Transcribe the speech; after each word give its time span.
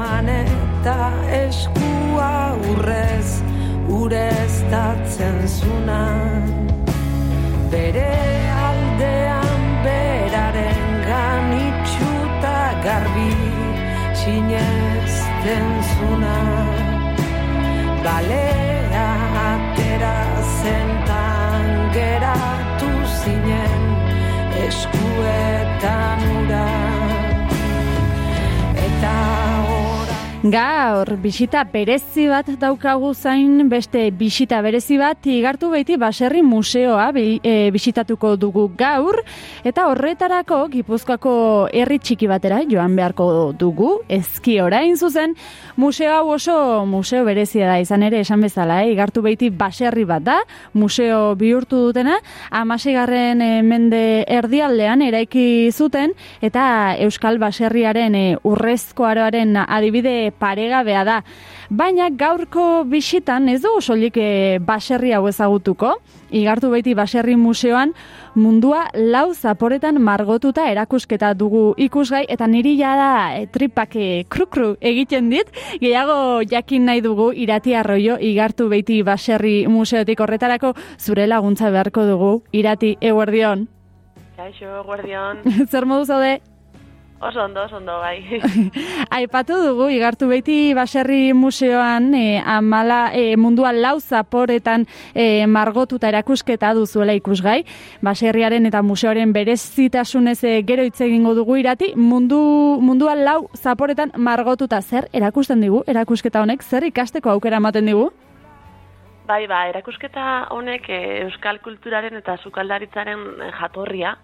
eman 0.00 0.28
eta 0.32 1.12
eskua 1.36 2.56
urrez 2.72 3.42
ureztatzen 4.00 5.36
zuna 5.48 6.04
bere 7.72 8.06
aldean 8.68 9.66
beraren 9.84 10.88
ganitxuta 11.10 12.56
garbi 12.86 13.36
sinezten 14.22 15.68
zuna 15.92 16.40
balea 18.08 19.06
atera 19.52 20.16
zentan 20.62 21.70
geratu 21.98 22.92
zinen 23.20 23.88
eskuetan 24.64 25.49
Gaur, 30.40 31.18
bisita 31.20 31.66
berezi 31.68 32.22
bat 32.30 32.46
daukagu 32.56 33.10
zain, 33.12 33.68
beste 33.68 34.06
bisita 34.08 34.62
berezi 34.64 34.96
bat, 34.96 35.26
igartu 35.28 35.68
beiti 35.68 35.98
baserri 36.00 36.40
museoa 36.40 37.10
e, 37.12 37.68
bisitatuko 37.68 38.38
dugu 38.40 38.70
gaur, 38.74 39.20
eta 39.68 39.84
horretarako 39.90 40.62
gipuzkoako 40.72 41.34
herri 41.76 41.98
txiki 41.98 42.24
batera 42.26 42.62
joan 42.64 42.96
beharko 42.96 43.52
dugu, 43.52 43.98
ezki 44.08 44.62
orain 44.64 44.96
zuzen, 44.96 45.34
museo 45.76 46.14
hau 46.14 46.30
oso 46.38 46.86
museo 46.86 47.22
berezia 47.28 47.68
da 47.68 47.76
izan 47.78 48.02
ere 48.02 48.20
esan 48.24 48.40
bezala, 48.40 48.80
eh? 48.86 48.94
igartu 48.94 49.20
beiti 49.20 49.50
baserri 49.50 50.06
bat 50.08 50.24
da, 50.24 50.38
museo 50.72 51.34
bihurtu 51.36 51.82
dutena, 51.90 52.16
amasigarren 52.48 53.44
e, 53.44 53.50
mende 53.60 54.24
erdialdean 54.24 55.04
eraiki 55.04 55.68
zuten, 55.70 56.16
eta 56.40 56.96
Euskal 56.96 57.36
Baserriaren 57.36 58.16
e, 58.16 58.26
urrezkoaroaren 58.40 59.66
adibide 59.66 60.29
paregabea 60.30 61.04
da. 61.04 61.20
Baina 61.70 62.08
gaurko 62.10 62.84
bisitan 62.84 63.48
ez 63.48 63.60
dugu 63.62 63.80
solik 63.80 64.16
e, 64.16 64.58
baserri 64.58 65.12
hau 65.12 65.26
ezagutuko. 65.28 65.94
Igartu 66.30 66.70
beti 66.70 66.94
baserri 66.94 67.36
museoan 67.36 67.92
mundua 68.34 68.84
lau 68.94 69.32
zaporetan 69.34 69.98
margotuta 70.02 70.68
erakusketa 70.70 71.32
dugu 71.34 71.74
ikusgai 71.76 72.24
eta 72.28 72.46
niri 72.46 72.76
jada 72.78 73.38
e, 73.38 73.46
tripak 73.46 73.96
e, 73.96 74.08
krukru 74.28 74.76
egiten 74.80 75.30
dit. 75.30 75.50
Gehiago 75.80 76.42
jakin 76.42 76.86
nahi 76.86 77.02
dugu 77.06 77.32
irati 77.32 77.74
arroio 77.74 78.18
igartu 78.20 78.68
beti 78.68 79.02
baserri 79.02 79.66
museotik 79.66 80.20
horretarako 80.20 80.74
zure 80.98 81.26
laguntza 81.26 81.70
beharko 81.70 82.06
dugu 82.06 82.32
irati 82.52 82.96
eguerdion. 83.00 83.68
Kaixo, 84.40 84.82
guardion. 84.86 85.42
Zer 85.70 85.84
modu 85.84 86.06
zaude? 86.08 86.38
Oso 87.20 87.42
ondo, 87.44 87.62
oso 87.62 87.76
ondo, 87.76 87.98
bai. 87.98 88.40
Aipatu 89.10 89.58
dugu, 89.60 89.90
igartu 89.92 90.24
beti 90.30 90.72
baserri 90.72 91.34
museoan, 91.36 92.14
e, 92.16 92.40
amala, 92.40 93.10
e, 93.12 93.36
mundua 93.36 93.74
lau 93.76 93.98
zaporetan 94.00 94.86
e, 95.12 95.44
margotuta 95.46 96.08
erakusketa 96.08 96.72
duzuela 96.72 97.12
ikusgai. 97.12 97.66
Baserriaren 98.00 98.64
eta 98.70 98.80
museoaren 98.80 99.34
berezitasunez 99.36 100.38
e, 100.48 100.54
gero 100.64 100.88
hitz 100.88 101.02
egingo 101.04 101.34
dugu 101.36 101.60
irati, 101.60 101.92
mundu, 101.94 102.40
mundua 102.80 103.14
lau 103.14 103.50
zaporetan 103.52 104.16
margotuta 104.16 104.80
zer 104.80 105.10
erakusten 105.12 105.60
digu, 105.60 105.84
erakusketa 105.86 106.40
honek, 106.40 106.64
zer 106.64 106.88
ikasteko 106.88 107.36
aukera 107.36 107.60
ematen 107.60 107.92
digu? 107.92 108.08
Bai, 109.30 109.44
ba, 109.46 109.60
erakusketa 109.70 110.22
honek 110.50 110.88
e, 110.90 110.96
euskal 111.22 111.60
kulturaren 111.62 112.16
eta 112.18 112.34
sukaldaritzaren 112.42 113.20
jatorria 113.60 114.16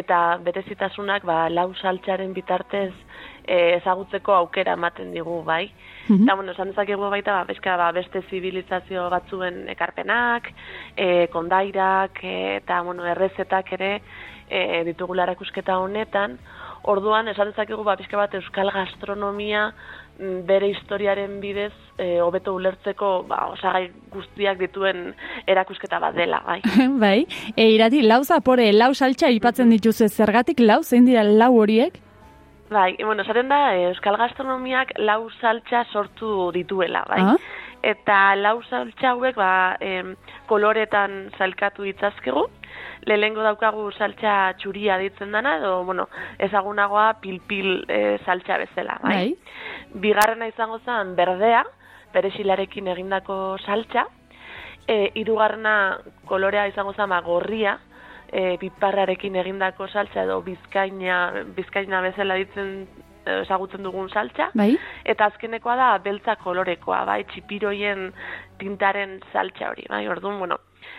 eta 0.00 0.18
berezitasunak 0.46 1.24
ba, 1.26 1.48
lau 1.50 1.72
saltxaren 1.74 2.30
bitartez 2.36 2.92
e, 2.92 3.56
ezagutzeko 3.80 4.36
aukera 4.36 4.76
ematen 4.78 5.10
digu, 5.16 5.40
bai. 5.48 5.64
Mm 6.06 6.22
Eta, 6.22 6.36
bueno, 6.38 6.52
esan 6.52 6.70
dezakegu 6.70 7.10
baita, 7.10 7.40
ba, 7.40 7.48
bezka, 7.50 7.74
ba, 7.80 7.90
beste 7.96 8.22
zibilizazio 8.30 9.08
batzuen 9.10 9.64
ekarpenak, 9.74 10.52
e, 10.94 11.26
kondairak, 11.34 12.22
e, 12.22 12.36
eta, 12.60 12.82
bueno, 12.86 13.08
errezetak 13.10 13.72
ere 13.74 13.90
e, 14.46 14.84
ditugula 14.86 15.26
erakusketa 15.26 15.80
honetan, 15.82 16.38
Orduan, 16.84 17.30
esan 17.32 17.48
dezakegu, 17.48 17.80
ba, 17.80 17.94
pixka 17.96 18.18
bat, 18.20 18.34
euskal 18.36 18.68
gastronomia 18.74 19.70
bere 20.18 20.68
historiaren 20.70 21.40
bidez 21.42 21.72
e, 21.98 22.20
hobeto 22.22 22.54
ulertzeko 22.54 23.24
ba, 23.28 23.48
osagai 23.54 23.88
guztiak 24.12 24.60
dituen 24.60 25.08
erakusketa 25.50 25.98
bat 26.02 26.14
dela, 26.14 26.40
bai. 26.46 26.60
bai, 27.04 27.26
e, 27.56 27.68
irati, 27.74 28.02
lau 28.06 28.22
zapore, 28.24 28.70
lau 28.72 28.92
saltxa 28.94 29.30
ipatzen 29.34 29.74
dituzu 29.74 30.08
zergatik, 30.08 30.60
lau, 30.60 30.82
zein 30.82 31.08
dira 31.08 31.24
lau 31.24 31.54
horiek? 31.58 31.98
Bai, 32.70 32.94
bueno, 33.02 33.22
esaten 33.22 33.50
da, 33.50 33.74
euskal 33.90 34.16
gastronomiak 34.18 34.94
lau 34.98 35.28
saltxa 35.40 35.84
sortu 35.92 36.50
dituela, 36.54 37.04
bai. 37.10 37.20
Ah? 37.22 37.36
Eta 37.84 38.18
lau 38.40 38.60
saltxa 38.70 39.12
hauek, 39.12 39.36
ba, 39.36 39.76
em, 39.84 40.14
koloretan 40.48 41.34
salkatu 41.36 41.84
ditzazkegu, 41.84 42.46
lehengo 43.04 43.44
daukagu 43.44 43.90
saltza 43.92 44.54
txuria 44.60 44.96
ditzen 44.98 45.34
dana, 45.34 45.58
edo, 45.58 45.82
bueno, 45.84 46.08
ezagunagoa 46.42 47.10
pil-pil 47.20 47.84
e, 47.88 48.00
saltza 48.24 48.56
bezala, 48.62 48.96
bai? 49.02 49.14
bai? 49.14 49.73
Bigarrena 49.94 50.48
izango 50.50 50.80
zen 50.84 51.14
berdea, 51.16 51.62
peresilarekin 52.12 52.88
egindako 52.90 53.56
saltza, 53.64 54.06
e, 54.86 55.10
irugarrena 55.14 55.98
kolorea 56.26 56.66
izango 56.68 56.94
zen 56.94 57.08
ba, 57.10 57.20
gorria, 57.22 57.78
e, 58.28 58.56
piparrarekin 58.58 59.36
egindako 59.42 59.88
saltza, 59.88 60.24
edo 60.24 60.40
bizkaina, 60.42 61.44
bizkaina 61.56 62.00
bezala 62.08 62.38
ditzen 62.40 62.74
ezagutzen 63.26 63.82
dugun 63.82 64.08
saltza. 64.10 64.50
Bai. 64.54 64.74
Eta 65.04 65.30
azkenekoa 65.32 65.76
da 65.76 65.90
beltza 66.04 66.36
kolorekoa, 66.36 67.04
bai, 67.08 67.22
txipiroien 67.32 68.12
tintaren 68.58 69.18
saltza 69.32 69.70
hori, 69.70 69.86
bai, 69.90 70.06
orduan, 70.08 70.38
bueno, 70.38 70.58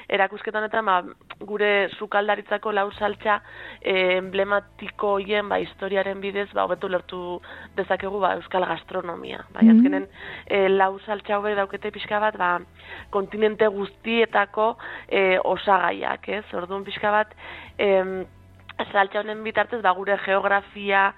erakusketan 0.09 0.68
eta 0.68 0.81
ba, 0.86 1.00
gure 1.47 1.72
sukaldaritzako 1.97 2.74
lau 2.75 2.88
saltza 2.94 3.40
e, 3.81 4.18
emblematiko 4.18 5.16
hien 5.24 5.50
ba, 5.50 5.59
historiaren 5.63 6.22
bidez 6.22 6.47
ba, 6.53 6.66
hobetu 6.66 6.90
lertu 6.91 7.22
dezakegu 7.78 8.22
ba, 8.22 8.36
euskal 8.40 8.66
gastronomia. 8.69 9.46
Bai, 9.53 9.66
mm 9.66 9.69
-hmm. 9.69 9.78
azkenen 9.78 10.07
e, 10.47 10.69
lau 10.69 11.00
saltza 11.06 11.38
hobe 11.38 11.56
daukete 11.56 11.92
pixka 11.92 12.19
bat 12.19 12.38
ba, 12.38 12.59
kontinente 13.09 13.68
guztietako 13.68 14.78
e, 15.07 15.40
osagaiak, 15.44 16.30
ez? 16.30 16.46
Orduan 16.53 16.84
pixka 16.84 17.12
bat 17.12 17.36
e, 17.78 18.25
saltza 18.92 19.19
honen 19.19 19.44
bitartez 19.44 19.81
ba, 19.81 19.92
gure 19.92 20.18
geografia 20.25 21.13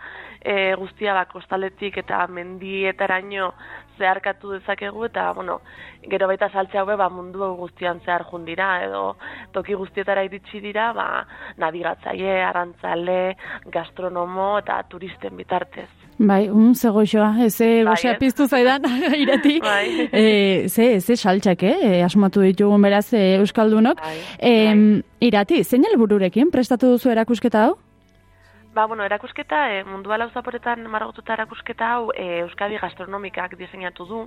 e, 0.47 0.75
guztia 0.79 1.13
ba, 1.13 1.25
kostaletik 1.27 1.99
eta 2.03 2.23
mendietaraino 2.31 3.51
zeharkatu 3.97 4.53
dezakegu 4.53 5.07
eta 5.09 5.31
bueno, 5.33 5.59
gero 6.07 6.27
baita 6.29 6.49
saltze 6.53 6.79
haue 6.79 6.95
ba, 6.95 7.09
mundu 7.09 7.51
guztian 7.59 7.99
zehar 8.05 8.23
jundira 8.29 8.69
edo 8.85 9.17
toki 9.53 9.75
guztietara 9.75 10.23
iritsi 10.27 10.61
dira 10.63 10.91
ba, 10.95 11.07
nabigatzaile, 11.57 12.41
arantzale, 12.45 13.21
gastronomo 13.73 14.57
eta 14.61 14.83
turisten 14.89 15.35
bitartez. 15.37 15.89
Bai, 16.17 16.47
un 16.49 16.73
ze 16.73 16.89
goxoa, 16.89 17.35
eze 17.45 17.83
bai, 17.85 18.15
piztu 18.17 18.47
zaidan, 18.47 18.85
irati. 19.23 19.59
Bai. 19.61 20.07
E, 20.11 20.69
ze, 20.69 20.99
ze 21.01 21.15
saltxak, 21.15 21.63
eh? 21.63 22.03
asmatu 22.05 22.41
ditugun 22.41 22.81
beraz 22.81 23.11
e, 23.13 23.35
Euskaldunok. 23.41 24.01
Bai, 24.01 24.15
e, 24.39 24.55
bai. 24.65 25.03
Irati, 25.27 25.63
zein 25.63 25.85
helbururekin 25.85 26.49
prestatu 26.53 26.95
duzu 26.95 27.13
erakusketa 27.13 27.67
hau? 27.67 27.75
Ba, 28.77 28.85
bueno, 28.85 29.03
erakusketa, 29.03 29.59
e, 29.73 29.77
mundua 29.89 30.19
lauzaporetan 30.21 30.83
margotuta 30.93 31.33
erakusketa 31.33 31.88
hau 31.95 32.11
e, 32.13 32.25
Euskadi 32.43 32.77
Gastronomikak 32.77 33.55
diseinatu 33.57 34.05
du. 34.05 34.19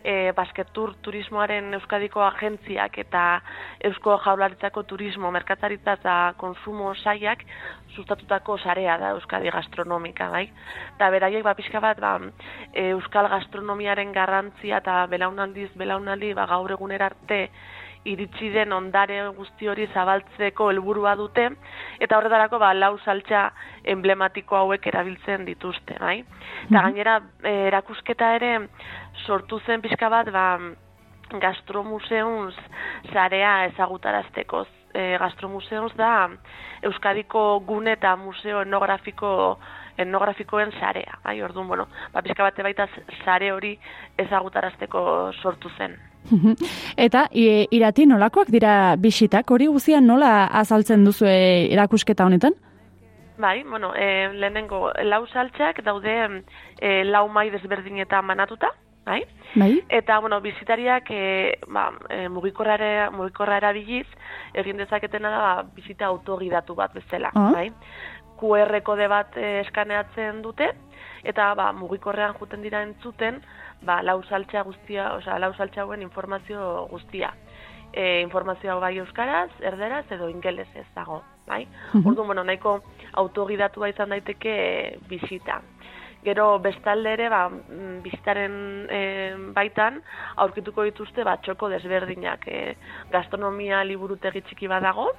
E, 0.00 0.32
basketur 0.36 0.94
turismoaren 1.04 1.68
Euskadiko 1.76 2.22
agentziak 2.24 2.96
eta 3.02 3.26
Eusko 3.90 4.16
Jaularitzako 4.24 4.86
turismo, 4.88 5.30
merkataritza 5.36 5.98
eta 6.00 6.16
konsumo 6.40 6.94
saiak 6.94 7.44
sustatutako 7.92 8.56
sarea 8.56 8.96
da 8.96 9.12
Euskadi 9.18 9.52
Gastronomika, 9.52 10.30
bai? 10.32 10.46
Eta 10.96 11.12
beraiek, 11.12 11.44
ba, 11.44 11.52
pixka 11.60 11.84
bat, 11.84 12.00
ba, 12.00 12.16
Euskal 12.88 13.28
Gastronomiaren 13.36 14.16
garrantzia 14.16 14.80
eta 14.80 15.02
belaunaldiz, 15.12 15.74
belaunaldi, 15.76 16.32
ba, 16.40 16.48
gaur 16.56 16.72
egunera 16.72 17.12
arte, 17.12 17.50
iritsi 18.04 18.50
den 18.52 18.72
ondare 18.72 19.20
guzti 19.36 19.68
hori 19.68 19.86
zabaltzeko 19.94 20.68
helburua 20.70 21.14
dute 21.16 21.48
eta 22.04 22.18
horretarako 22.18 22.58
ba 22.60 22.72
lau 22.74 22.96
saltza 22.98 23.46
emblematiko 23.84 24.56
hauek 24.56 24.86
erabiltzen 24.86 25.44
dituzte, 25.48 25.96
bai? 26.00 26.18
Eta 26.68 26.80
mhm. 26.80 26.82
gainera 26.84 27.18
e, 27.42 27.54
erakusketa 27.68 28.34
ere 28.36 28.54
sortu 29.26 29.60
zen 29.66 29.82
pixka 29.84 30.10
bat 30.12 30.30
ba 30.32 30.46
gastromuseums 31.40 32.56
sarea 33.12 33.64
ezagutarazteko. 33.70 34.66
E, 34.94 35.16
gastromuseums 35.18 35.96
da 35.98 36.28
Euskadiko 36.86 37.60
gune 37.66 37.96
eta 37.96 38.14
museo 38.16 38.60
etnografiko 38.62 39.58
etnografikoen 39.98 40.72
sarea, 40.78 41.18
bai? 41.24 41.40
Orduan, 41.42 41.68
bueno, 41.70 41.88
ba 42.12 42.22
pixka 42.22 42.42
bate 42.46 42.62
baita 42.66 42.88
sare 43.24 43.52
hori 43.54 43.76
ezagutarazteko 44.18 45.04
sortu 45.42 45.70
zen. 45.78 45.96
Eta 47.06 47.26
irati 47.32 48.06
nolakoak 48.06 48.50
dira 48.50 48.96
bisitak, 48.96 49.50
hori 49.50 49.66
guzia 49.66 50.00
nola 50.00 50.46
azaltzen 50.46 51.04
duzu 51.04 51.26
erakusketa 51.26 52.24
honetan? 52.24 52.54
Bai, 53.38 53.64
bueno, 53.64 53.92
e, 53.96 54.28
lehenengo 54.32 54.92
lau 55.02 55.26
saltxak 55.26 55.82
daude 55.82 56.14
e, 56.80 57.02
lau 57.04 57.26
mai 57.28 57.50
desberdinetan 57.50 58.24
manatuta, 58.24 58.70
bai? 59.04 59.24
Bai. 59.56 59.82
Eta, 59.88 60.20
bueno, 60.20 60.40
bizitariak 60.40 61.10
e, 61.10 61.58
ba, 61.66 61.88
e, 62.08 62.28
mugikorra, 62.28 63.10
mugikorra 63.10 63.58
erabiliz, 63.58 64.06
egin 64.54 64.78
dezaketena 64.78 65.30
da 65.30 65.40
ba, 65.42 65.66
bizita 65.74 66.06
autogidatu 66.06 66.76
bat 66.78 66.94
bezala, 66.94 67.32
Ah. 67.34 67.50
bai? 67.52 67.72
QR 68.40 68.80
kode 68.82 69.08
bat 69.08 69.36
e, 69.36 69.60
eskaneatzen 69.64 70.42
dute, 70.42 70.70
eta 71.24 71.52
ba, 71.58 71.70
mugikorrean 71.72 72.36
juten 72.38 72.62
dira 72.62 72.82
entzuten, 72.84 73.40
ba, 73.84 74.00
lau 74.02 74.20
saltxa 74.28 74.64
guztia, 74.66 75.12
osea, 75.18 75.38
lau 75.38 75.52
saltxa 75.54 75.84
hauen 75.84 76.02
informazio 76.02 76.86
guztia. 76.90 77.32
E, 77.92 78.20
informazioa 78.24 78.80
bai 78.82 78.96
euskaraz, 78.98 79.50
erderaz 79.62 80.04
edo 80.12 80.28
ingelesez 80.28 80.86
dago, 80.96 81.22
bai? 81.46 81.64
Mhm. 81.92 82.08
Orduan, 82.08 82.26
bueno, 82.26 82.44
nahiko 82.44 82.80
autogidatua 83.22 83.88
izan 83.92 84.10
daiteke 84.10 84.98
bisita. 85.08 85.60
Gero 86.24 86.58
bestalde 86.58 87.12
ere, 87.12 87.28
ba, 87.28 87.48
mm, 87.50 88.00
bizitaren 88.02 88.54
e, 88.88 89.00
baitan 89.54 90.00
aurkituko 90.40 90.82
dituzte 90.88 91.22
ba, 91.22 91.36
txoko 91.36 91.68
desberdinak. 91.68 92.48
E, 92.48 92.76
gastronomia 93.12 93.84
liburutegi 93.84 94.40
txiki 94.48 94.70
badago, 94.72 95.10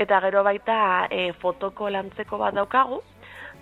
eta 0.00 0.20
gero 0.24 0.42
baita 0.46 1.08
e, 1.12 1.32
fotoko 1.42 1.90
lantzeko 1.92 2.38
bat 2.40 2.56
daukagu, 2.56 3.02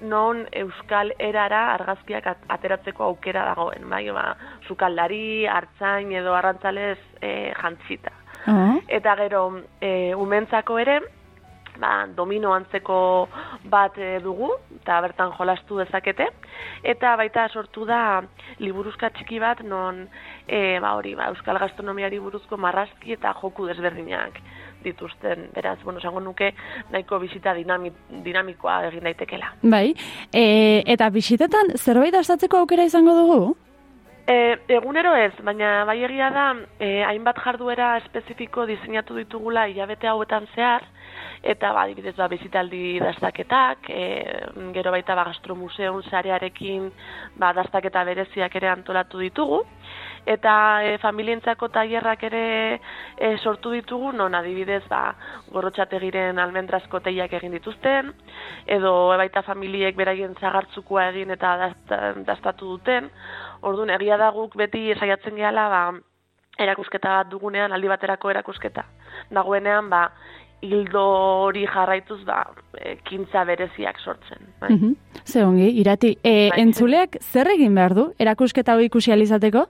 non 0.07 0.45
euskal 0.55 1.11
erara 1.19 1.73
argazkiak 1.75 2.27
at- 2.31 2.47
ateratzeko 2.55 3.05
aukera 3.05 3.45
dagoen, 3.51 3.89
bai, 3.91 4.05
ba, 4.15 4.37
sukaldari, 4.69 5.47
hartzain 5.51 6.13
edo 6.15 6.35
arrantzalez 6.39 6.99
e, 7.21 7.53
jantzita. 7.59 8.13
Ah. 8.47 8.77
Eta 8.87 9.17
gero, 9.19 9.65
e, 9.81 10.15
umentzako 10.15 10.79
ere, 10.79 11.01
ba, 11.83 12.07
domino 12.15 12.55
antzeko 12.55 13.01
bat 13.65 13.99
e, 13.99 14.21
dugu, 14.23 14.53
eta 14.79 15.01
bertan 15.03 15.35
jolastu 15.35 15.83
dezakete, 15.83 16.31
eta 16.87 17.17
baita 17.19 17.49
sortu 17.49 17.85
da 17.89 18.23
liburuzka 18.63 19.11
txiki 19.11 19.43
bat 19.43 19.67
non 19.67 20.05
e, 20.47 20.79
ba, 20.79 20.95
hori, 20.95 21.17
ba, 21.19 21.33
euskal 21.35 21.59
gastronomiari 21.59 22.23
buruzko 22.23 22.57
marrazki 22.57 23.19
eta 23.19 23.35
joku 23.43 23.67
desberdinak 23.67 24.39
dituzten. 24.85 25.49
Beraz, 25.55 25.79
bueno, 25.85 25.99
esango 25.99 26.21
nuke 26.21 26.53
nahiko 26.93 27.19
bizita 27.23 27.55
dinami, 27.55 27.93
dinamikoa 28.25 28.81
egin 28.89 29.07
daitekela. 29.09 29.55
Bai, 29.63 29.95
e, 30.33 30.83
eta 30.87 31.11
bisitetan 31.11 31.75
zerbait 31.77 32.15
astatzeko 32.15 32.63
aukera 32.63 32.87
izango 32.89 33.17
dugu? 33.19 33.41
E, 34.29 34.59
egunero 34.77 35.15
ez, 35.17 35.33
baina 35.41 35.85
bai 35.89 36.03
egia 36.05 36.29
da 36.31 36.49
e, 36.79 37.03
hainbat 37.09 37.39
jarduera 37.41 37.95
espezifiko 38.03 38.67
diseinatu 38.69 39.17
ditugula 39.17 39.65
hilabete 39.71 40.11
hauetan 40.11 40.47
zehar, 40.55 40.85
eta 41.43 41.73
ba, 41.73 41.85
adibidez 41.87 42.17
ba, 42.17 42.29
bizitaldi 42.29 42.99
dastaketak, 43.03 43.89
e, 43.89 44.03
gero 44.75 44.93
baita 44.95 45.15
ba, 45.15 45.29
gastromuseun 45.31 46.03
sarearekin 46.11 46.91
ba, 47.37 47.53
dastaketa 47.57 48.05
bereziak 48.05 48.57
ere 48.61 48.71
antolatu 48.73 49.23
ditugu, 49.23 49.63
eta 50.27 50.55
e, 50.85 50.97
familientzako 51.03 51.71
tailerrak 51.75 52.25
ere 52.29 52.45
e, 53.17 53.37
sortu 53.39 53.73
ditugu, 53.77 54.13
non 54.13 54.35
adibidez 54.35 54.83
ba, 54.91 55.15
gorrotxategiren 55.55 56.39
almendrazko 56.43 57.01
teiak 57.05 57.33
egin 57.39 57.55
dituzten, 57.57 58.13
edo 58.67 58.95
baita 59.19 59.43
familiek 59.47 59.97
beraien 59.97 60.35
zagartzukua 60.41 61.09
egin 61.13 61.37
eta 61.37 61.57
dasta, 61.65 62.03
dastatu 62.27 62.75
duten, 62.77 63.11
Orduan, 63.67 63.91
egia 63.91 64.17
da 64.21 64.31
guk 64.31 64.55
beti 64.59 64.93
saiatzen 64.95 65.35
gehala, 65.39 65.65
ba, 65.73 65.81
erakusketa 66.63 67.17
bat 67.21 67.31
dugunean, 67.31 67.73
aldi 67.75 67.91
baterako 67.91 68.31
erakusketa. 68.31 68.85
Dagoenean, 69.35 69.89
ba, 69.91 70.05
hildo 70.61 71.03
hori 71.45 71.67
jarraituz, 71.67 72.21
ba, 72.27 72.43
ekintza 72.83 73.45
bereziak 73.45 74.01
sortzen. 74.01 74.49
Bai. 74.61 74.73
Mhm. 74.75 74.95
Ze 75.25 75.45
ongi, 75.45 75.69
irati. 75.81 76.17
E, 76.23 76.51
Bai. 76.51 76.61
entzuleak 76.63 77.19
zer 77.21 77.49
egin 77.55 77.75
behar 77.75 77.95
du, 77.95 78.13
erakusketa 78.19 78.75
hori 78.75 78.91
ikusi 78.91 79.13
alizateko? 79.13 79.69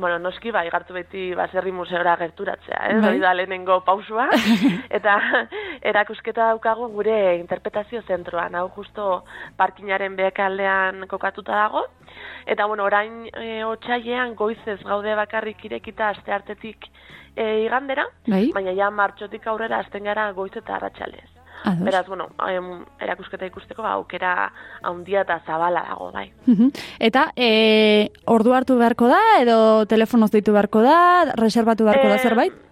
Bueno, 0.00 0.18
noski, 0.18 0.48
bai, 0.50 0.64
gartu 0.72 0.94
beti 0.96 1.34
baserri 1.36 1.72
museora 1.76 2.14
gerturatzea, 2.16 2.78
eh? 2.88 2.94
Bai. 3.02 3.18
Da 3.20 3.34
lehenengo 3.36 3.82
pausua. 3.84 4.30
eta 4.98 5.18
erakusketa 5.82 6.46
daukagu 6.54 6.88
gure 6.94 7.36
interpretazio 7.36 8.00
zentroan. 8.08 8.56
Hau 8.56 8.70
justo 8.72 9.24
parkinaren 9.60 10.16
behekaldean 10.16 11.04
kokatuta 11.06 11.52
dago. 11.52 11.84
Eta, 12.46 12.66
bueno, 12.66 12.84
orain 12.84 13.28
e, 13.32 13.64
otxailean 13.64 14.34
goizez 14.34 14.80
gaude 14.84 15.14
bakarrik 15.14 15.64
irekita 15.64 16.10
aste 16.10 16.32
hartetik 16.32 16.88
e, 17.36 17.64
igandera, 17.64 18.06
Bai. 18.26 18.50
baina 18.54 18.72
ja 18.76 18.90
martxotik 18.90 19.46
aurrera 19.46 19.78
azten 19.80 20.04
gara 20.04 20.30
goiz 20.32 20.52
eta 20.56 20.76
arratsaldez. 20.76 21.28
Ados. 21.62 21.84
Beraz, 21.84 22.06
bueno, 22.08 22.30
em, 22.48 22.86
erakusketa 23.04 23.44
ikusteko 23.44 23.82
ba, 23.84 23.92
aukera 23.98 24.50
handia 24.82 25.26
eta 25.26 25.42
zabala 25.44 25.82
dago, 25.90 26.10
bai. 26.14 26.30
Eta 26.98 27.26
e, 27.36 28.08
ordu 28.24 28.54
hartu 28.56 28.78
beharko 28.80 29.10
da, 29.12 29.20
edo 29.42 29.84
telefonoz 29.84 30.30
deitu 30.32 30.52
beharko 30.56 30.80
da, 30.80 31.34
reservatu 31.36 31.84
beharko 31.84 32.08
da 32.08 32.16
Eh, 32.16 32.22
zerbait? 32.24 32.69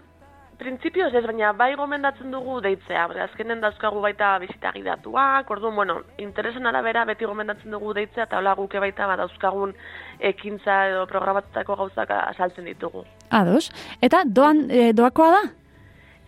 Printzipioz 0.58 1.12
ez, 1.14 1.22
baina 1.22 1.52
bai 1.55 1.70
gomendatzen 1.78 2.32
dugu 2.34 2.56
deitzea. 2.64 3.05
Bai, 3.12 3.20
Azkenen 3.22 3.60
dauzkagu 3.62 4.00
baita 4.02 4.32
bizita 4.43 4.72
gidatuak, 4.75 5.50
orduan, 5.55 5.76
bueno, 5.78 6.00
interesen 6.19 6.66
arabera 6.66 7.05
beti 7.06 7.28
gomendatzen 7.31 7.70
dugu 7.70 7.93
deitzea, 7.94 8.26
eta 8.26 8.40
hola 8.40 8.56
guke 8.58 8.82
baita 8.82 9.06
ba, 9.06 9.14
dauzkagun 9.20 9.76
ekintza 10.32 10.81
edo 10.90 11.06
programatutako 11.06 11.78
gauzak 11.84 12.10
asaltzen 12.16 12.66
ditugu. 12.66 13.05
Ados. 13.31 13.70
Eta 14.02 14.25
doan, 14.26 14.66
e, 14.70 14.90
doakoa 14.99 15.31
da? 15.37 15.44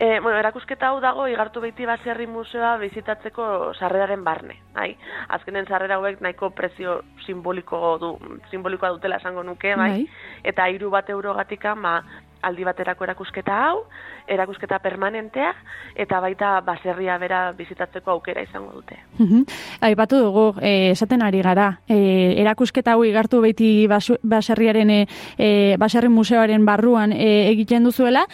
E, 0.01 0.19
bueno, 0.23 0.39
erakusketa 0.39 0.87
hau 0.89 1.01
dago 1.03 1.27
igartu 1.29 1.61
beiti 1.61 1.85
baserri 1.85 2.25
museoa 2.25 2.77
bizitatzeko 2.81 3.43
sarreraren 3.75 4.23
barne. 4.23 4.55
Bai? 4.73 4.95
Azkenen 5.35 5.67
sarrera 5.67 5.99
hauek 5.99 6.23
nahiko 6.25 6.49
prezio 6.57 7.01
simboliko 7.27 7.97
du, 8.01 8.15
simbolikoa 8.49 8.95
dutela 8.95 9.19
esango 9.19 9.43
nuke, 9.43 9.75
bai? 9.75 9.91
Bai. 9.91 10.41
Eta 10.49 10.71
hiru 10.71 10.89
bat 10.95 11.11
eurogatikan, 11.11 11.83
ba, 11.83 11.99
aldi 12.41 12.65
baterako 12.65 13.05
erakusketa 13.07 13.57
hau, 13.67 13.83
erakusketa 14.31 14.79
permanentea, 14.83 15.51
eta 15.95 16.19
baita 16.23 16.53
baserria 16.65 17.17
bera 17.21 17.41
bizitatzeko 17.57 18.11
aukera 18.11 18.43
izango 18.45 18.71
dute. 18.79 18.99
Aipatu 19.81 20.21
dugu, 20.21 20.45
e, 20.61 20.91
esaten 20.91 21.21
ari 21.21 21.41
gara, 21.41 21.81
e, 21.87 22.35
erakusketa 22.41 22.95
hau 22.95 23.03
igartu 23.05 23.41
beti 23.41 23.87
basu, 23.87 24.17
baserriaren, 24.23 24.91
e, 25.37 25.51
baserri 25.81 26.09
museoaren 26.09 26.65
barruan 26.65 27.13
e, 27.13 27.51
egiten 27.51 27.83
duzuela, 27.83 28.25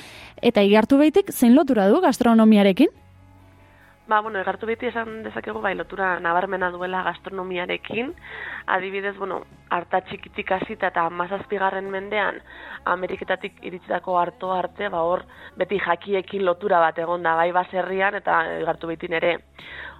eta 0.42 0.62
igartu 0.62 0.98
beitik 0.98 1.31
zein 1.31 1.56
lotura 1.56 1.88
du 1.89 2.01
gastronomiarekin? 2.01 2.94
Ba, 4.07 4.21
bueno, 4.24 4.39
egartu 4.39 4.68
beti 4.69 4.88
esan 4.88 5.18
dezakegu 5.25 5.59
bai 5.59 5.74
lotura 5.75 6.13
nabarmena 6.24 6.69
duela 6.71 7.01
gastronomiarekin. 7.04 8.13
Adibidez, 8.75 9.18
bueno, 9.18 9.42
harta 9.69 10.00
txikitik 10.07 10.54
hasita 10.56 10.88
eta 10.94 11.09
mazazpigarren 11.09 11.89
mendean 11.92 12.39
Ameriketatik 12.87 13.59
iritsitako 13.68 14.16
harto 14.19 14.54
arte, 14.56 14.87
ba 14.94 15.02
hor 15.04 15.26
beti 15.59 15.81
jakiekin 15.83 16.45
lotura 16.47 16.80
bat 16.80 17.04
egonda 17.04 17.35
bai 17.35 17.52
baserrian 17.52 18.16
eta 18.16 18.40
egartu 18.61 18.87
beti 18.87 19.11
ere. 19.19 19.33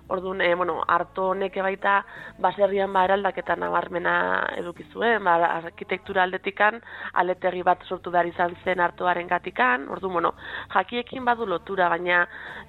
Orduan, 0.10 0.42
e, 0.42 0.56
bueno, 0.56 0.84
harto 0.88 1.30
honek 1.34 1.58
baita 1.60 1.98
baserrian 2.40 2.94
ba 2.94 3.04
eraldaketa 3.04 3.58
nabarmena 3.60 4.14
eduki 4.56 4.86
zuen, 4.94 5.24
ba, 5.24 5.36
arkitektura 5.58 6.24
aldetikan, 6.24 6.80
aletegi 7.14 7.64
bat 7.68 7.84
sortu 7.84 8.12
behar 8.12 8.30
izan 8.30 8.56
zen 8.64 8.80
hartoaren 8.80 9.28
gatikan, 9.28 9.88
orduan, 9.92 10.14
bueno, 10.14 10.32
jakiekin 10.74 11.26
badu 11.26 11.46
lotura, 11.46 11.90
baina 11.90 12.22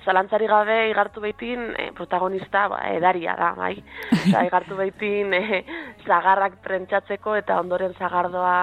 zalantzari 0.05 0.49
gabe 0.51 0.79
igartu 0.91 1.23
behitin 1.23 1.71
e, 1.79 1.93
protagonista 1.95 2.67
ba, 2.69 2.81
edaria 2.91 3.37
da, 3.39 3.53
bai? 3.55 3.77
Osa, 4.19 4.43
igartu 4.49 4.81
behitin 4.81 5.35
e, 5.39 5.63
zagarrak 6.07 6.59
prentsatzeko 6.65 7.37
eta 7.39 7.61
ondoren 7.63 7.95
zagardoa 7.95 8.59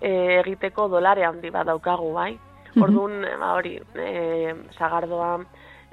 e, 0.00 0.40
egiteko 0.40 0.88
dolare 0.88 1.28
handi 1.28 1.52
bat 1.52 1.68
daukagu, 1.68 2.12
bai? 2.16 2.32
Orduan, 2.80 3.20
ba, 3.38 3.52
hori, 3.58 3.76
e, 4.00 4.54
zagardoa 4.78 5.36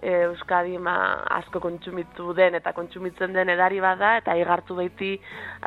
e, 0.02 0.24
Euskadi 0.26 0.78
ma, 0.78 0.96
asko 1.38 1.62
kontsumitu 1.64 2.34
den 2.38 2.58
eta 2.60 2.74
kontsumitzen 2.74 3.34
den 3.34 3.50
edari 3.54 3.80
bada 3.84 4.16
eta 4.20 4.36
igartu 4.38 4.76
beiti 4.82 5.14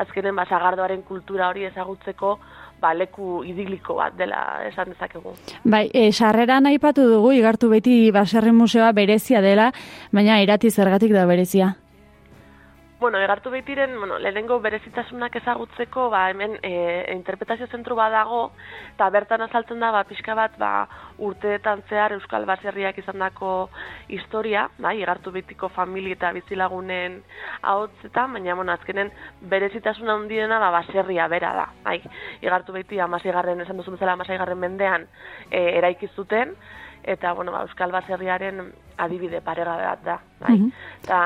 azkenen 0.03 0.35
ba, 0.35 0.45
zagardoaren 0.45 1.01
kultura 1.07 1.49
hori 1.49 1.65
ezagutzeko 1.71 2.35
ba, 2.81 2.93
leku 2.93 3.43
idiliko 3.47 3.95
bat 4.01 4.17
dela 4.19 4.41
esan 4.67 4.91
dezakegu. 4.93 5.33
Bai, 5.63 5.87
e, 5.93 6.11
sarreran 6.11 6.67
aipatu 6.71 7.07
dugu, 7.09 7.31
igartu 7.39 7.71
beti 7.71 8.11
baserri 8.11 8.51
museoa 8.51 8.91
berezia 8.93 9.41
dela, 9.41 9.71
baina 10.11 10.41
irati 10.43 10.71
zergatik 10.71 11.15
da 11.15 11.25
berezia. 11.25 11.73
Bueno, 13.05 13.19
egartu 13.21 13.51
behitiren, 13.51 13.91
bueno, 13.99 14.15
lehenengo 14.17 14.55
berezitasunak 14.63 15.35
ezagutzeko, 15.37 16.07
ba, 16.09 16.23
hemen 16.31 16.55
e, 16.65 16.71
interpretazio 17.13 17.67
zentru 17.69 17.93
badago, 17.99 18.39
eta 18.95 19.11
bertan 19.13 19.43
azaltzen 19.45 19.83
da, 19.83 19.91
ba, 19.93 19.99
pixka 20.09 20.33
bat, 20.33 20.55
ba, 20.57 20.87
urteetan 21.21 21.83
zehar 21.85 22.15
Euskal 22.15 22.47
Baserriak 22.49 22.97
izandako 22.97 23.51
historia, 24.09 24.63
bai, 24.81 24.95
egartu 25.03 25.29
behitiko 25.35 25.69
famili 25.75 26.15
eta 26.15 26.31
bizilagunen 26.33 27.19
ahotzetan, 27.61 28.33
baina, 28.39 28.55
bueno, 28.57 28.73
azkenen 28.73 29.11
berezitasuna 29.53 30.15
handiena, 30.17 30.57
ba, 30.57 30.71
baserria 30.79 31.27
bera 31.29 31.53
da, 31.53 31.67
bai, 31.85 31.99
egartu 32.41 32.73
behiti, 32.73 32.97
amaseigarren, 33.05 33.61
esan 33.67 33.77
duzun 33.77 33.99
bezala, 33.99 34.17
amaseigarren 34.17 34.65
mendean, 34.65 35.05
e, 35.51 35.61
eraiki 35.77 36.09
zuten, 36.15 36.57
eta 37.05 37.33
bueno, 37.33 37.51
ba, 37.51 37.61
Euskal 37.61 37.91
Baserriaren 37.93 38.73
adibide 38.97 39.41
parega 39.45 39.77
bat 39.77 40.03
da, 40.03 40.19
bai. 40.41 40.57
Mm 40.57 40.71
Eta 41.05 41.17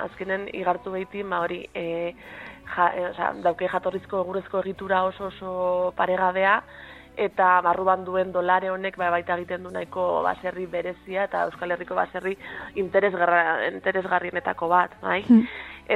azkenen 0.00 0.46
igartu 0.56 0.90
behiti, 0.94 1.22
ma 1.22 1.36
ba, 1.36 1.44
hori, 1.44 1.58
e, 1.74 2.14
ja, 2.72 2.86
e, 2.96 3.02
oza, 3.10 3.32
dauke 3.44 3.68
jatorrizko 3.68 4.22
egurezko 4.24 4.62
egitura 4.64 5.02
oso 5.04 5.26
oso 5.26 5.92
paregabea, 5.96 6.62
eta 7.16 7.60
barruan 7.64 8.04
duen 8.04 8.32
dolare 8.32 8.70
honek 8.70 8.96
ba, 9.00 9.10
baita 9.10 9.36
egiten 9.36 9.64
du 9.64 9.72
nahiko 9.72 10.22
baserri 10.24 10.66
berezia 10.66 11.24
eta 11.24 11.46
Euskal 11.48 11.72
Herriko 11.72 11.96
baserri 11.96 12.36
interesgarrienetako 12.76 14.68
bat, 14.68 14.96
bai? 15.02 15.22
Mm. 15.28 15.44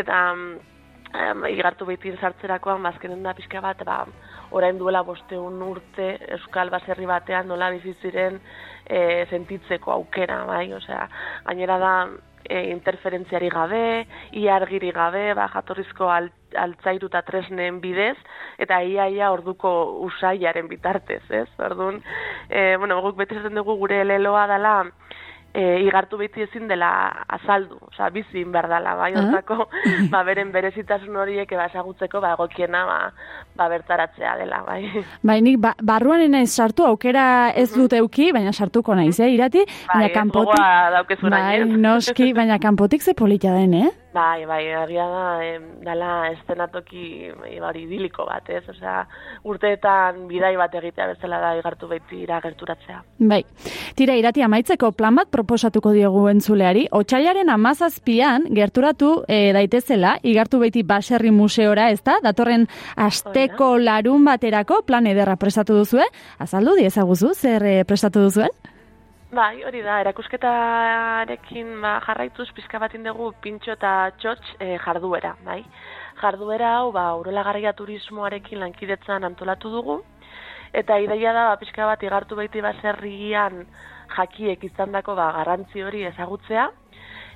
Eta 0.01 0.21
um, 0.35 1.45
igartu 1.51 1.89
behitin 1.89 2.17
sartzerakoan, 2.21 2.83
bazkenen 2.83 3.23
da 3.23 3.35
pixka 3.37 3.61
bat, 3.65 3.85
ba, 3.85 4.05
orain 4.51 4.79
duela 4.79 5.03
bosteun 5.07 5.61
urte 5.63 6.17
Euskal 6.37 6.71
baserri 6.71 7.07
batean 7.07 7.49
nola 7.49 7.71
biziziren 7.71 8.41
e, 8.87 9.27
sentitzeko 9.31 9.93
aukera, 9.93 10.45
bai? 10.49 10.67
Osea, 10.75 11.07
gainera 11.47 11.79
da 11.79 11.95
e, 12.45 12.71
interferentziari 12.71 13.49
gabe, 13.53 14.07
iargiri 14.33 14.91
gabe, 14.97 15.31
ba, 15.39 15.47
jatorrizko 15.55 16.11
alt, 16.11 16.35
altzairu 16.59 17.11
eta 17.11 17.23
tresnen 17.27 17.81
bidez, 17.83 18.17
eta 18.59 18.81
iaia 18.83 19.31
orduko 19.33 19.71
usaiaren 20.07 20.69
bitartez, 20.69 21.23
ez? 21.31 21.49
Orduan, 21.63 22.01
e, 22.49 22.77
bueno, 22.77 23.01
guk 23.07 23.19
beti 23.23 23.39
dugu 23.55 23.77
gure 23.85 24.03
leloa 24.05 24.47
dela, 24.51 24.75
e, 25.55 25.83
igartu 25.85 26.19
beti 26.21 26.45
ezin 26.45 26.69
dela 26.69 26.91
azaldu, 27.29 27.79
oza, 27.91 28.11
bizin 28.15 28.53
behar 28.53 28.69
dela, 28.71 28.95
bai, 28.99 29.13
uh 29.19 29.41
ba, 30.13 30.23
beren 30.25 30.53
berezitasun 30.53 31.17
horiek 31.17 31.51
ebasagutzeko, 31.53 32.21
ba, 32.21 32.35
egokiena, 32.35 32.85
ba, 32.87 32.99
ba, 33.57 33.69
bertaratzea 33.69 34.37
dela, 34.39 34.63
bai. 34.67 35.05
Bai, 35.23 35.41
nik, 35.43 35.59
ba, 35.61 35.75
barruan 35.83 36.23
naiz 36.31 36.51
sartu, 36.51 36.87
aukera 36.87 37.51
ez 37.55 37.71
dut 37.75 37.93
euki, 37.99 38.31
baina 38.33 38.53
sartuko 38.53 38.95
naiz, 38.95 39.19
eh, 39.21 39.31
irati, 39.35 39.65
bai, 39.89 39.95
baina 39.95 40.13
kanpotik, 40.15 41.27
bai, 41.29 41.65
noski, 41.65 42.33
baina 42.37 42.59
kanpotik 42.59 43.03
ze 43.03 43.15
polita 43.15 43.55
den, 43.57 43.75
eh? 43.75 43.91
Bai, 44.13 44.45
bai, 44.45 44.73
agia 44.75 45.05
da, 45.07 45.27
em, 45.47 45.67
dala 45.87 46.31
estenatoki 46.33 47.31
bari 47.63 47.85
idiliko 47.85 48.25
bat, 48.27 48.49
ez? 48.51 48.63
Osea, 48.73 49.05
urteetan 49.47 50.25
bidai 50.27 50.57
bat 50.59 50.75
egitea 50.75 51.07
bezala 51.13 51.39
da 51.39 51.53
igartu 51.59 51.87
beti 51.89 52.19
iragerturatzea. 52.25 52.99
Bai, 53.31 53.45
tira 53.95 54.17
irati 54.19 54.43
amaitzeko 54.43 54.91
plan 54.99 55.15
bat 55.15 55.31
proposatuko 55.31 55.93
diegu 55.95 56.25
entzuleari, 56.33 56.89
otxailaren 56.91 57.55
amazazpian 57.55 58.49
gerturatu 58.57 59.13
e, 59.29 59.53
daitezela, 59.55 60.17
igartu 60.27 60.59
beti 60.65 60.83
baserri 60.83 61.31
museora, 61.31 61.91
ez 61.95 62.03
da? 62.03 62.19
Datorren 62.25 62.67
asteko 62.97 63.77
larun 63.79 64.27
baterako 64.27 64.83
plan 64.91 65.07
ederra 65.07 65.39
prestatu 65.39 65.79
duzue, 65.79 66.11
azaldu 66.39 66.75
diezaguzu, 66.83 67.31
zer 67.39 67.63
e, 67.63 67.79
prestatu 67.87 68.27
duzuen? 68.27 68.51
Bai, 69.31 69.63
hori 69.63 69.79
da, 69.87 70.01
erakusketarekin 70.03 71.69
ba, 71.79 71.93
jarraituz 72.03 72.49
pizka 72.51 72.81
bat 72.83 72.97
dugu 72.99 73.29
pintxo 73.45 73.77
eta 73.77 74.11
txotx 74.19 74.57
e, 74.59 74.77
jarduera, 74.83 75.37
bai. 75.47 75.61
Jarduera 76.19 76.73
hau, 76.81 76.91
ba, 76.91 77.15
urola 77.15 77.73
turismoarekin 77.79 78.59
lankidetzan 78.59 79.23
antolatu 79.23 79.71
dugu, 79.71 80.03
eta 80.73 80.99
ideia 80.99 81.33
da, 81.33 81.47
ba, 81.51 81.57
pizka 81.63 81.87
bat 81.87 82.03
igartu 82.03 82.35
baiti 82.35 82.61
baserrian 82.61 83.67
jakiek 84.17 84.65
izan 84.65 84.91
dako, 84.91 85.15
ba, 85.15 85.31
garantzi 85.31 85.81
hori 85.81 86.03
ezagutzea, 86.11 86.69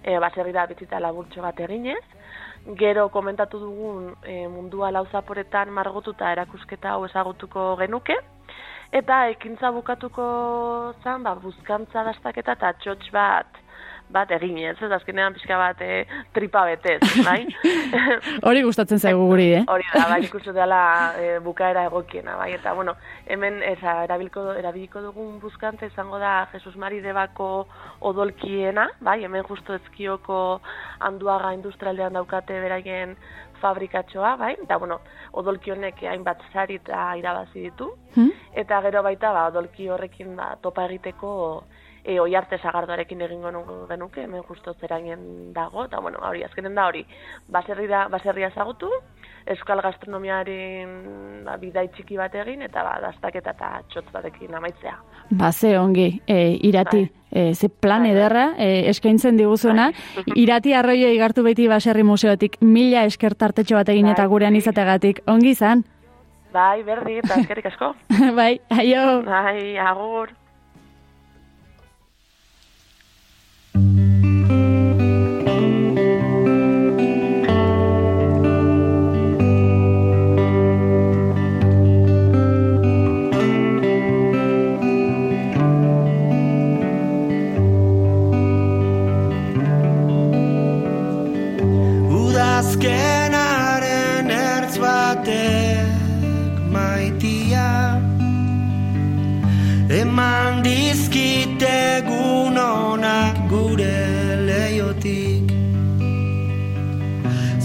e, 0.02 0.18
baserri 0.18 0.50
da 0.50 0.66
bitzita 0.66 0.98
laburtxo 0.98 1.42
bat 1.42 1.60
eginez, 1.60 2.02
gero 2.74 3.08
komentatu 3.08 3.60
dugun 3.60 4.16
e, 4.26 4.48
mundua 4.48 4.90
lauzaporetan 4.90 5.70
margotuta 5.70 6.32
erakusketa 6.32 6.96
hau 6.96 7.04
ezagutuko 7.06 7.76
genuke, 7.76 8.18
Eta 8.94 9.24
ekintza 9.32 9.72
bukatuko 9.74 10.24
zan, 11.02 11.24
ba, 11.26 11.34
buzkantza 11.42 12.04
dastaketa 12.06 12.54
eta 12.54 12.68
txotx 12.78 13.08
bat, 13.14 13.56
bat 14.14 14.30
egin 14.36 14.60
ez, 14.68 14.76
ez 14.78 14.90
azkenean 14.94 15.34
pixka 15.34 15.56
bat 15.58 15.80
e, 15.82 16.04
tripa 16.36 16.62
betez, 16.68 17.00
bai? 17.26 17.40
Hori 18.46 18.62
gustatzen 18.62 19.02
zaigu 19.02 19.26
guri, 19.32 19.48
eh? 19.56 19.64
Hori 19.66 19.88
da, 19.90 20.04
bai, 20.12 20.20
ikustu 20.28 20.54
dela 20.54 20.80
e, 21.18 21.32
bukaera 21.42 21.88
egokiena, 21.88 22.36
bai? 22.38 22.52
Eta, 22.54 22.76
bueno, 22.78 22.94
hemen 23.26 23.58
eza, 23.72 23.96
erabilko, 24.06 24.52
erabiliko 24.60 25.02
dugun 25.08 25.40
buzkantza 25.42 25.90
izango 25.90 26.22
da 26.22 26.44
Jesus 26.52 26.76
Mari 26.78 27.02
debako 27.02 27.48
odolkiena, 28.12 28.92
bai? 29.02 29.24
Hemen 29.26 29.42
justo 29.48 29.74
ezkioko 29.80 30.38
handuaga 31.02 31.50
industrialdean 31.58 32.14
daukate 32.20 32.62
beraien 32.62 33.18
fabrikatxoa, 33.64 34.34
bai? 34.40 34.52
Eta, 34.66 34.78
bueno, 34.82 35.00
odolki 35.40 35.72
honek 35.74 36.04
hainbat 36.10 36.44
sari 36.52 36.78
eta 36.82 37.06
irabazi 37.20 37.66
ditu. 37.68 37.90
Hmm? 38.16 38.30
Eta 38.64 38.80
gero 38.86 39.02
baita, 39.06 39.32
ba, 39.36 39.48
odolki 39.52 39.88
horrekin 39.90 40.36
ba, 40.38 40.54
topa 40.62 40.86
egiteko 40.90 41.32
e, 42.04 42.20
oi 42.20 42.34
arte 42.36 42.58
zagardoarekin 42.60 43.22
egingo 43.24 43.64
genuke, 43.88 44.24
hemen 44.28 44.42
justo 44.44 44.74
zerainen 44.80 45.52
dago, 45.54 45.86
eta, 45.88 46.00
bueno, 46.00 46.20
hori, 46.28 46.44
azkenen 46.44 46.74
da 46.76 46.86
hori, 46.90 47.04
baserri 47.48 47.88
da, 47.88 48.06
baserria 48.12 48.50
zagutu, 48.52 48.90
euskal 49.50 49.80
gastronomiaren 49.84 51.44
ba, 51.44 51.56
bidai 51.60 51.88
txiki 51.94 52.16
bat 52.20 52.34
egin, 52.44 52.62
eta 52.68 52.84
ba, 52.84 52.98
dastaketa 53.02 53.56
eta 53.56 53.70
txotz 53.92 54.06
batekin 54.12 54.54
amaitzea. 54.54 54.94
Ba, 55.32 55.50
ze 55.52 55.74
ongi, 55.78 56.10
e, 56.28 56.38
irati, 56.68 57.02
bai. 57.08 57.48
e, 57.48 57.54
ze 57.54 57.68
plan 57.68 58.04
bai, 58.04 58.12
bai. 58.12 58.16
ederra, 58.16 58.44
e, 58.58 58.70
eskaintzen 58.92 59.40
diguzuena, 59.40 59.90
bai. 60.16 60.24
irati 60.44 60.76
arroio 60.76 61.08
igartu 61.12 61.42
beti 61.42 61.68
baserri 61.72 62.04
museotik, 62.04 62.60
mila 62.60 63.04
eskertartetxo 63.08 63.80
bat 63.80 63.88
egin 63.96 64.12
eta 64.12 64.28
gurean 64.28 64.56
izategatik, 64.56 65.24
ongi 65.26 65.56
izan? 65.56 65.84
Bai, 66.54 66.84
berdi, 66.86 67.18
eta 67.18 67.40
eskerik 67.40 67.72
asko. 67.72 67.94
bai, 68.38 68.54
aio. 68.70 69.22
Bai, 69.26 69.76
agur. 69.80 70.43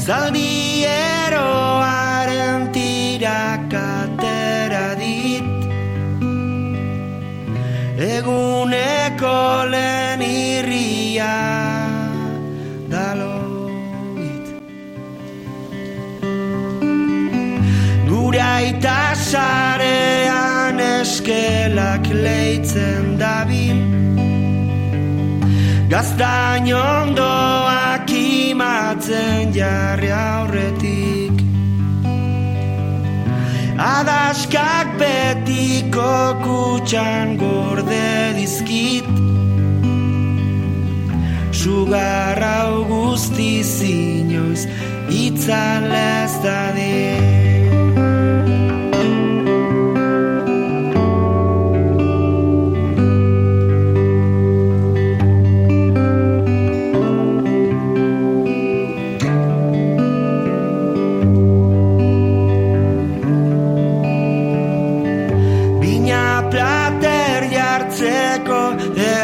Zaldi 0.09 0.81
eroaren 0.89 2.71
tirakatera 2.73 3.77
dit. 4.97 5.49
Eguneko 8.15 9.41
lehen 9.73 10.21
irria 10.25 11.35
daloit. 12.89 14.47
Gure 18.09 18.49
sarean 19.29 20.79
eskelak 20.79 22.05
leitzen 22.25 23.05
dabil. 23.21 23.79
Gaztain 25.93 26.65
ondoak 26.73 27.58
imatzen 28.99 29.53
jarri 29.53 30.11
aurretik. 30.11 31.31
Adaskak 33.79 34.97
betiko 34.99 36.35
kutxan 36.43 37.37
gorde 37.37 38.33
dizkit. 38.35 39.07
Sugarra 41.51 42.59
guzti 42.89 43.63
zinoiz 43.63 44.67
itzan 45.09 45.87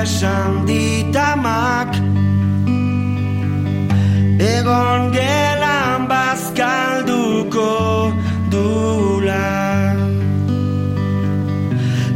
leztadik 0.05 1.09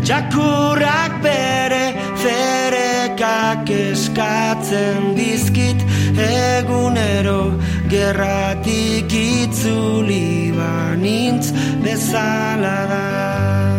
Txakurrak 0.06 1.22
bere 1.24 1.86
fere 2.18 3.16
Gertatzen 3.18 5.16
dizkit 5.18 5.82
egunero 6.18 7.54
Gerratik 7.90 9.14
itzuli 9.14 10.52
banintz 10.54 11.54
bezala 11.86 12.80
da 12.90 13.79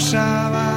posaba 0.00 0.69